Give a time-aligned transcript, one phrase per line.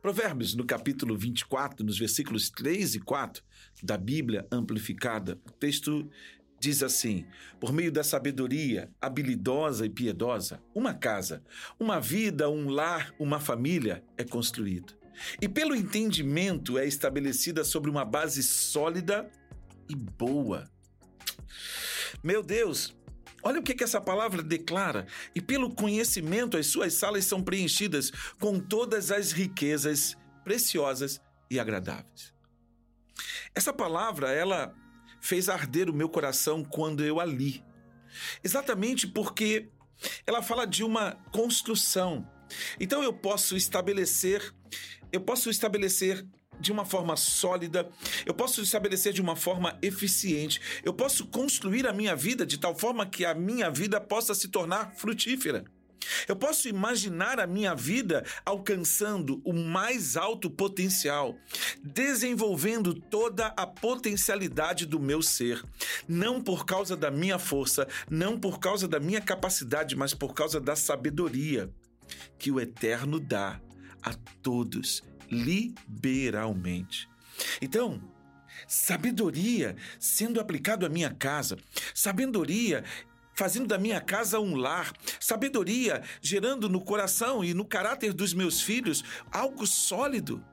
[0.00, 3.42] Provérbios, no capítulo 24, nos versículos 3 e 4
[3.82, 6.08] da Bíblia amplificada, o texto
[6.60, 7.24] diz assim:
[7.58, 11.42] por meio da sabedoria habilidosa e piedosa, uma casa,
[11.80, 14.96] uma vida, um lar, uma família é construído.
[15.40, 19.28] E pelo entendimento é estabelecida sobre uma base sólida
[19.88, 20.70] e boa.
[22.22, 22.96] Meu Deus,
[23.42, 25.06] Olha o que, que essa palavra declara.
[25.34, 32.32] E pelo conhecimento, as suas salas são preenchidas com todas as riquezas preciosas e agradáveis.
[33.54, 34.74] Essa palavra, ela
[35.20, 37.64] fez arder o meu coração quando eu a li.
[38.42, 39.68] Exatamente porque
[40.26, 42.28] ela fala de uma construção.
[42.80, 44.54] Então eu posso estabelecer,
[45.12, 46.24] eu posso estabelecer
[46.60, 47.88] de uma forma sólida,
[48.26, 52.74] eu posso estabelecer de uma forma eficiente, eu posso construir a minha vida de tal
[52.74, 55.64] forma que a minha vida possa se tornar frutífera.
[56.26, 61.36] Eu posso imaginar a minha vida alcançando o mais alto potencial,
[61.82, 65.62] desenvolvendo toda a potencialidade do meu ser,
[66.06, 70.60] não por causa da minha força, não por causa da minha capacidade, mas por causa
[70.60, 71.70] da sabedoria
[72.38, 73.60] que o Eterno dá
[74.02, 77.08] a todos liberalmente.
[77.60, 78.00] Então,
[78.66, 81.56] sabedoria sendo aplicado à minha casa,
[81.94, 82.84] sabedoria
[83.34, 88.60] fazendo da minha casa um lar, sabedoria gerando no coração e no caráter dos meus
[88.60, 90.44] filhos algo sólido,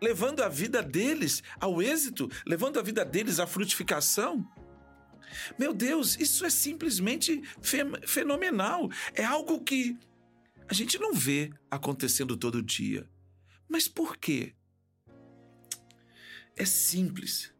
[0.00, 4.48] levando a vida deles ao êxito, levando a vida deles à frutificação.
[5.58, 7.42] Meu Deus, isso é simplesmente
[8.06, 8.90] fenomenal.
[9.14, 9.98] É algo que
[10.68, 13.06] a gente não vê acontecendo todo dia.
[13.72, 14.52] Mas por quê?
[16.54, 17.54] É simples.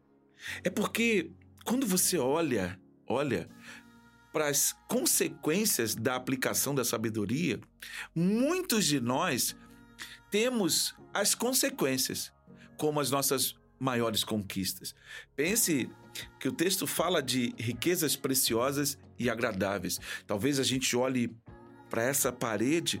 [0.63, 1.31] É porque
[1.65, 3.49] quando você olha, olha
[4.31, 7.59] para as consequências da aplicação da sabedoria,
[8.13, 9.55] muitos de nós
[10.29, 12.31] temos as consequências
[12.77, 14.93] como as nossas maiores conquistas.
[15.35, 15.89] Pense
[16.39, 19.99] que o texto fala de riquezas preciosas e agradáveis.
[20.27, 21.35] Talvez a gente olhe
[21.93, 22.99] para essa parede,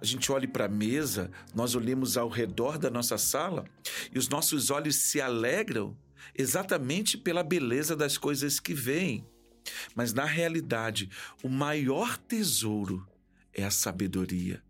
[0.00, 3.64] a gente olhe para a mesa, nós olhemos ao redor da nossa sala
[4.12, 5.96] e os nossos olhos se alegram
[6.34, 9.24] exatamente pela beleza das coisas que vêm.
[9.94, 11.08] Mas na realidade,
[11.40, 13.06] o maior tesouro
[13.54, 14.60] é a sabedoria.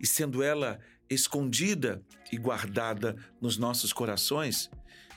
[0.00, 2.02] E sendo ela escondida
[2.32, 4.68] e guardada nos nossos corações,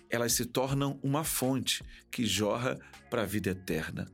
[0.08, 2.78] elas se tornam uma fonte que jorra
[3.10, 4.08] para a vida eterna.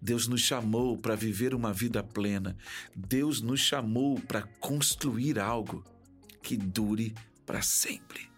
[0.00, 2.56] Deus nos chamou para viver uma vida plena.
[2.94, 5.84] Deus nos chamou para construir algo
[6.42, 7.14] que dure
[7.44, 8.30] para sempre.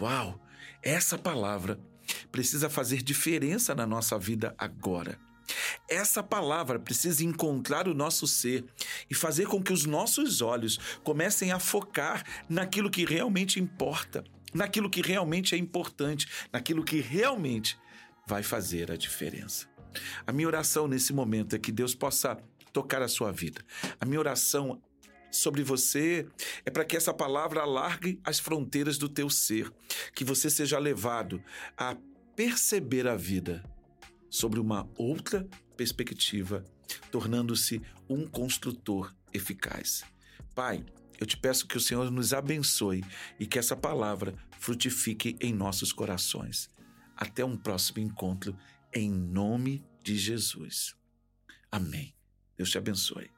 [0.00, 0.40] Uau!
[0.82, 1.80] Essa palavra
[2.30, 5.18] precisa fazer diferença na nossa vida agora.
[5.88, 8.64] Essa palavra precisa encontrar o nosso ser
[9.08, 14.90] e fazer com que os nossos olhos comecem a focar naquilo que realmente importa, naquilo
[14.90, 17.78] que realmente é importante, naquilo que realmente
[18.26, 19.68] vai fazer a diferença.
[20.26, 22.36] A minha oração nesse momento é que Deus possa
[22.72, 23.64] tocar a sua vida.
[24.00, 24.82] A minha oração
[25.30, 26.26] sobre você
[26.64, 29.72] é para que essa palavra alargue as fronteiras do teu ser,
[30.14, 31.42] que você seja levado
[31.76, 31.96] a
[32.34, 33.62] perceber a vida
[34.28, 36.64] sobre uma outra perspectiva,
[37.10, 40.04] tornando-se um construtor eficaz.
[40.54, 40.84] Pai,
[41.18, 43.04] eu te peço que o Senhor nos abençoe
[43.38, 46.68] e que essa palavra frutifique em nossos corações.
[47.16, 48.56] Até um próximo encontro
[48.92, 50.94] em nome de Jesus.
[51.70, 52.14] Amém.
[52.56, 53.35] Deus te abençoe.